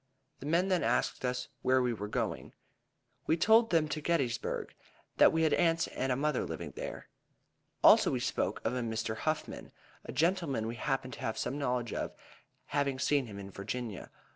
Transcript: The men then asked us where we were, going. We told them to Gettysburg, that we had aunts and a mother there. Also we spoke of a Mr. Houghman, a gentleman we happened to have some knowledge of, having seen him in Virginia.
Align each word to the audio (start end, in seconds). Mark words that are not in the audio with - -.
The 0.39 0.47
men 0.47 0.69
then 0.69 0.81
asked 0.81 1.23
us 1.23 1.47
where 1.61 1.79
we 1.79 1.93
were, 1.93 2.07
going. 2.07 2.53
We 3.27 3.37
told 3.37 3.69
them 3.69 3.87
to 3.89 4.01
Gettysburg, 4.01 4.73
that 5.17 5.31
we 5.31 5.43
had 5.43 5.53
aunts 5.53 5.85
and 5.89 6.11
a 6.11 6.15
mother 6.15 6.43
there. 6.43 7.07
Also 7.83 8.09
we 8.09 8.19
spoke 8.19 8.65
of 8.65 8.73
a 8.73 8.81
Mr. 8.81 9.15
Houghman, 9.15 9.71
a 10.03 10.11
gentleman 10.11 10.65
we 10.65 10.77
happened 10.77 11.13
to 11.13 11.19
have 11.19 11.37
some 11.37 11.59
knowledge 11.59 11.93
of, 11.93 12.15
having 12.73 12.97
seen 12.97 13.27
him 13.27 13.37
in 13.37 13.51
Virginia. 13.51 14.09